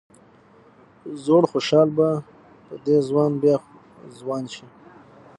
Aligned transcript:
زوړ 1.23 1.43
خوشال 1.51 1.89
به 1.97 2.09
په 2.65 2.73
دې 2.85 2.97
ځوان 3.07 3.31
بیا 3.41 3.55
ځوان 4.19 4.43
شي. 4.53 4.65